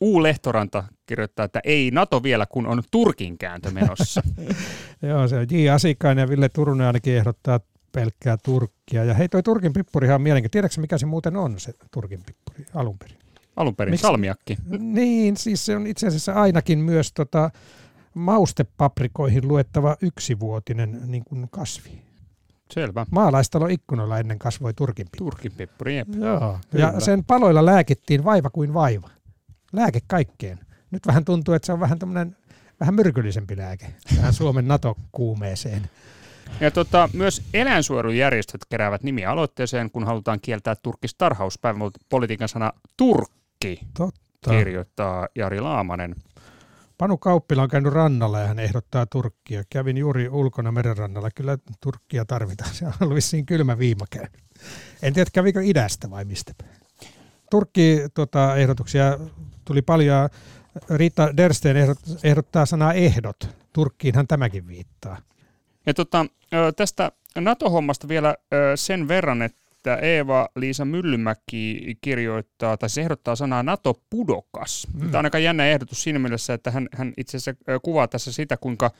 [0.00, 0.22] U.
[0.22, 4.22] Lehtoranta kirjoittaa, että ei NATO vielä, kun on Turkin kääntö menossa.
[5.08, 5.68] Joo, se on J.
[5.70, 7.60] Asikainen ja Ville Turunen ainakin ehdottaa
[7.92, 9.04] pelkkää Turkkia.
[9.04, 10.50] Ja hei, toi Turkin pippurihan on mielenkiintoinen.
[10.50, 13.18] Tiedätkö, mikä se muuten on, se Turkin pippuri alun perin?
[13.56, 14.02] Alun perin, Miks?
[14.02, 14.56] salmiakki.
[14.78, 17.50] Niin, siis se on itse asiassa ainakin myös tota,
[18.14, 22.02] maustepaprikoihin luettava yksivuotinen niin kuin kasvi.
[22.70, 23.06] Selvä.
[23.10, 25.30] Maalaistalo ikkunoilla ennen kasvoi turkin pippuri.
[25.30, 26.08] Turkin pippuri, jep.
[26.14, 26.58] Joo.
[26.72, 29.10] Ja sen paloilla lääkittiin vaiva kuin vaiva.
[29.72, 30.58] Lääke kaikkeen.
[30.90, 32.36] Nyt vähän tuntuu, että se on vähän tämmöinen
[32.80, 35.82] vähän myrkyllisempi lääke tähän Suomen NATO-kuumeeseen.
[36.60, 41.58] Ja tota, myös eläinsuojelujärjestöt keräävät nimiä aloitteeseen, kun halutaan kieltää turkistarhaus.
[41.58, 44.50] Päivän politiikan sana Turkki, Totta.
[44.50, 46.14] kirjoittaa Jari Laamanen.
[46.98, 49.62] Panu Kauppila on käynyt rannalla ja hän ehdottaa Turkkia.
[49.70, 51.28] Kävin juuri ulkona merenrannalla.
[51.34, 52.74] Kyllä Turkkia tarvitaan.
[52.74, 54.26] Se on ollut vissiin kylmä viimakäy.
[55.02, 56.52] En tiedä, kävikö idästä vai mistä.
[57.50, 59.30] Turkki-ehdotuksia tota,
[59.64, 60.28] tuli paljon.
[60.90, 61.76] Riitta Dersten
[62.22, 63.36] ehdottaa sanaa ehdot.
[63.72, 65.16] Turkkiinhan tämäkin viittaa.
[65.86, 66.26] Ja tota,
[66.76, 68.34] tästä NATO-hommasta vielä
[68.74, 74.86] sen verran, että Eeva-Liisa Myllymäki kirjoittaa, tai se ehdottaa sanaa NATO-pudokas.
[74.94, 75.10] Mm.
[75.10, 78.56] Tämä on aika jännä ehdotus siinä mielessä, että hän, hän itse asiassa kuvaa tässä sitä,
[78.56, 78.90] kuinka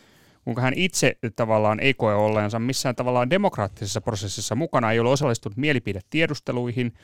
[0.44, 5.56] kuinka hän itse tavallaan ei koe olleensa missään tavallaan demokraattisessa prosessissa mukana, ei ole osallistunut
[5.56, 6.94] mielipidetiedusteluihin,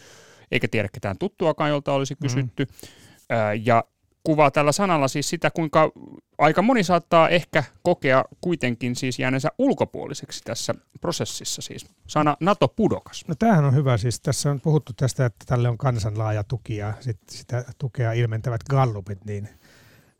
[0.53, 2.65] eikä tiedä ketään tuttuakaan, jolta olisi kysytty.
[2.65, 3.61] Mm.
[3.65, 3.85] Ja
[4.25, 5.93] kuvaa tällä sanalla siis sitä, kuinka
[6.39, 11.87] aika moni saattaa ehkä kokea kuitenkin siis jääneensä ulkopuoliseksi tässä prosessissa siis.
[12.07, 13.25] Sana NATO-pudokas.
[13.29, 13.97] No tämähän on hyvä.
[13.97, 18.13] Siis tässä on puhuttu tästä, että tälle on kansan laaja tuki ja sit sitä tukea
[18.13, 19.49] ilmentävät gallupit, niin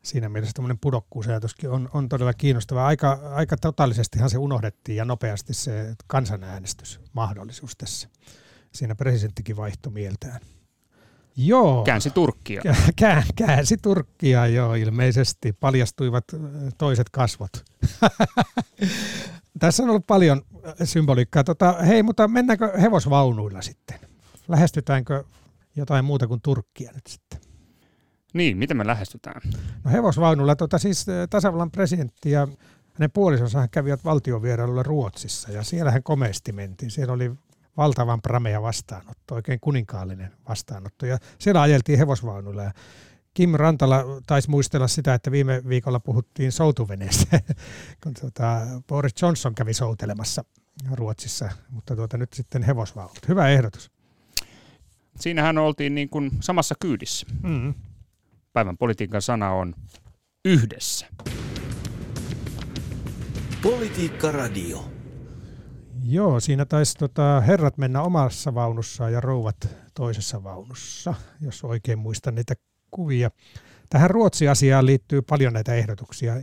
[0.03, 2.87] siinä mielessä tämmöinen pudokkuusajatuskin on, on todella kiinnostava.
[2.87, 8.09] Aika, aika totaalisestihan se unohdettiin ja nopeasti se kansanäänestysmahdollisuus tässä.
[8.73, 10.39] Siinä presidenttikin vaihtoi mieltään.
[11.37, 11.83] Joo.
[11.83, 12.61] Käänsi Turkkia.
[12.95, 15.53] Kään, käänsi Turkkia, joo, ilmeisesti.
[15.53, 16.23] Paljastuivat
[16.77, 17.51] toiset kasvot.
[19.59, 20.41] Tässä on ollut paljon
[20.83, 21.43] symboliikkaa.
[21.43, 23.99] Tota, hei, mutta mennäänkö hevosvaunuilla sitten?
[24.47, 25.23] Lähestytäänkö
[25.75, 27.39] jotain muuta kuin Turkkia nyt sitten?
[28.33, 29.41] Niin, miten me lähestytään?
[29.83, 32.47] No hevosvaunulla, tota, siis tasavallan presidentti ja
[32.93, 36.91] hänen puolisonsa kävivät valtiovierailulla Ruotsissa ja siellä hän komeasti mentiin.
[36.91, 37.31] Siellä oli
[37.77, 41.05] valtavan pramea vastaanotto, oikein kuninkaallinen vastaanotto.
[41.05, 42.71] Ja siellä ajeltiin hevosvaunuilla ja
[43.33, 47.41] Kim Rantala taisi muistella sitä, että viime viikolla puhuttiin soutuveneestä,
[48.03, 50.43] kun tuota, Boris Johnson kävi soutelemassa
[50.91, 53.27] Ruotsissa, mutta tuota, nyt sitten hevosvaunut.
[53.27, 53.91] Hyvä ehdotus.
[55.19, 57.27] Siinähän oltiin niin kuin samassa kyydissä.
[57.43, 57.73] Mm-hmm.
[58.53, 59.75] Päivän politiikan sana on
[60.45, 61.07] yhdessä.
[63.61, 64.94] Politiikka Radio.
[66.07, 72.35] Joo, siinä taisi tota, herrat mennä omassa vaunussaan ja rouvat toisessa vaunussa, jos oikein muistan
[72.35, 72.55] niitä
[72.91, 73.31] kuvia.
[73.89, 76.41] Tähän Ruotsi-asiaan liittyy paljon näitä ehdotuksia.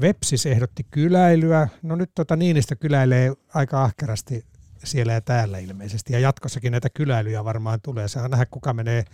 [0.00, 1.68] Websis ehdotti kyläilyä.
[1.82, 4.44] No nyt tota Niinistä kyläilee aika ahkerasti
[4.84, 6.12] siellä ja täällä ilmeisesti.
[6.12, 8.08] Ja jatkossakin näitä kyläilyjä varmaan tulee.
[8.08, 9.04] Saa nähdä, kuka menee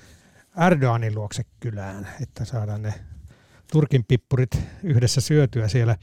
[0.67, 2.95] Erdoganin luokse kylään, että saadaan ne
[3.73, 5.97] Turkin pippurit yhdessä syötyä siellä.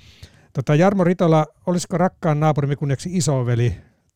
[0.53, 3.75] Tota, Jarmo Ritola, olisiko rakkaan naapurimme kunniaksi isoveli?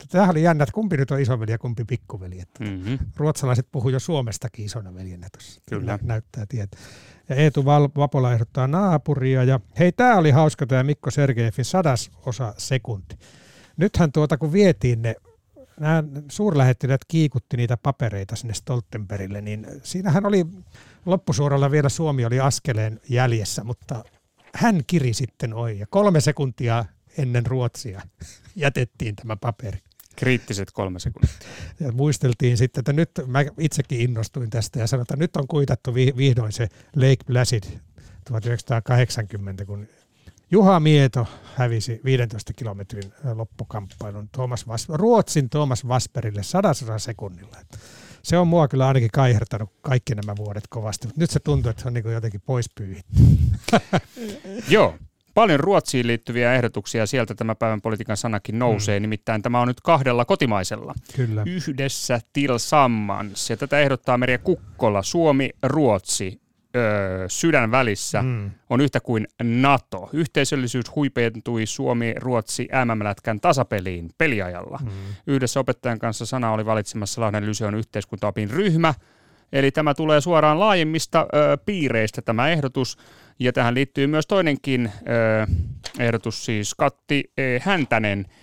[0.09, 2.39] Tämähän oli jännä, että kumpi nyt on isoveli ja kumpi pikkuveli.
[2.39, 2.99] Että mm-hmm.
[3.17, 5.61] Ruotsalaiset puhuu jo Suomestakin isona veljenä tuossa.
[5.69, 5.99] Kyllä.
[6.01, 6.77] Näyttää tietä.
[7.29, 9.43] Ja Eetu Vapola ehdottaa naapuria.
[9.43, 13.17] Ja hei, tämä oli hauska tämä Mikko Sergejevin sadas osa sekunti.
[13.77, 15.15] Nythän tuota, kun vietiin ne
[15.79, 20.45] nämä suurlähettiläät kiikutti niitä papereita sinne Stoltenbergille, niin siinähän oli
[21.05, 24.03] loppusuoralla vielä Suomi oli askeleen jäljessä, mutta
[24.55, 26.85] hän kiri sitten oi ja kolme sekuntia
[27.17, 28.01] ennen Ruotsia
[28.55, 29.79] jätettiin tämä paperi.
[30.15, 31.37] Kriittiset kolme sekuntia.
[31.79, 35.93] Ja muisteltiin sitten, että nyt mä itsekin innostuin tästä ja sanoin, että nyt on kuitattu
[35.93, 37.63] vihdoin se Lake Placid
[38.27, 39.87] 1980, kun
[40.51, 47.57] Juha Mieto hävisi 15 kilometrin loppukamppailun Thomas Vas- Ruotsin Thomas Vasperille sadasella sekunnilla.
[48.23, 51.81] Se on mua kyllä ainakin kaihertanut kaikki nämä vuodet kovasti, mutta nyt se tuntuu, että
[51.81, 53.13] se on niin jotenkin pois pyyhitty.
[54.69, 54.95] Joo,
[55.33, 59.01] paljon Ruotsiin liittyviä ehdotuksia, sieltä tämä päivän politiikan sanakin nousee, mm.
[59.01, 60.93] nimittäin tämä on nyt kahdella kotimaisella.
[61.15, 61.43] Kyllä.
[61.45, 66.42] Yhdessä Tilsammans, ja tätä ehdottaa Merja Kukkola, Suomi, Ruotsi,
[66.75, 68.51] öö, sydän välissä mm.
[68.69, 70.09] on yhtä kuin NATO.
[70.13, 74.79] Yhteisöllisyys huipentui Suomi-Ruotsi MM-lätkän tasapeliin peliajalla.
[74.83, 74.89] Mm.
[75.27, 78.93] Yhdessä opettajan kanssa sana oli valitsemassa Lahden Lyseon yhteiskuntaopin ryhmä.
[79.53, 82.97] Eli tämä tulee suoraan laajemmista ö, piireistä tämä ehdotus.
[83.39, 85.47] Ja tähän liittyy myös toinenkin ö,
[85.99, 87.59] ehdotus, siis Katti e.
[87.59, 88.25] Häntänen–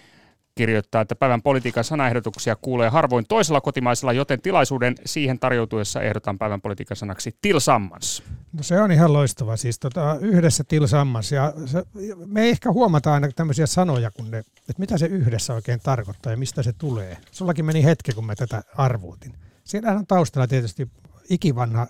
[0.60, 6.60] kirjoittaa, että päivän politiikan sanaehdotuksia kuulee harvoin toisella kotimaisella, joten tilaisuuden siihen tarjoutuessa ehdotan päivän
[6.60, 8.22] politiikan sanaksi tilsammans.
[8.52, 11.32] No se on ihan loistava, siis tota, yhdessä tilsammans.
[11.32, 11.82] Ja se,
[12.26, 16.36] me ehkä huomata aina tämmöisiä sanoja, kun ne, että mitä se yhdessä oikein tarkoittaa ja
[16.36, 17.16] mistä se tulee.
[17.30, 19.32] Sullakin meni hetki, kun mä tätä arvuutin.
[19.64, 20.88] Siellähän on taustalla tietysti
[21.30, 21.86] ikivanha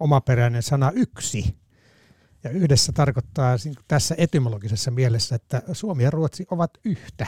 [0.00, 1.56] omaperäinen sana yksi.
[2.44, 3.56] Ja yhdessä tarkoittaa
[3.88, 7.26] tässä etymologisessa mielessä, että Suomi ja Ruotsi ovat yhtä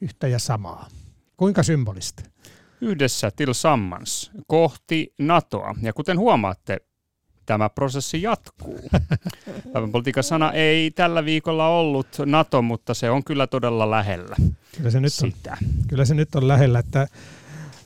[0.00, 0.88] yhtä ja samaa.
[1.36, 2.22] Kuinka symbolista?
[2.80, 5.74] Yhdessä tillsammans kohti NATOa.
[5.82, 6.80] Ja kuten huomaatte,
[7.46, 8.80] tämä prosessi jatkuu.
[9.72, 14.36] Päivän politiikan sana ei tällä viikolla ollut NATO, mutta se on kyllä todella lähellä
[14.76, 15.56] kyllä se nyt sitä.
[15.62, 17.08] On, kyllä se nyt on lähellä, että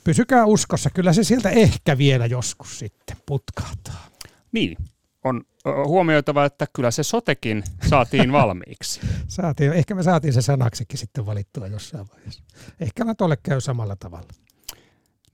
[0.05, 0.91] pysykää uskossa.
[0.91, 4.07] Kyllä se sieltä ehkä vielä joskus sitten putkahtaa.
[4.53, 4.77] Niin,
[5.25, 5.43] on
[5.87, 9.01] huomioitava, että kyllä se sotekin saatiin valmiiksi.
[9.29, 12.43] saatiin, ehkä me saatiin se sanaksikin sitten valittua jossain vaiheessa.
[12.81, 14.29] Ehkä Natolle käy samalla tavalla.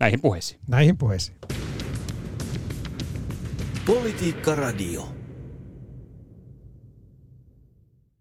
[0.01, 0.61] Näihin puheisiin.
[0.69, 1.37] Näihin puheisiin.
[3.87, 5.16] Politiikka Radio.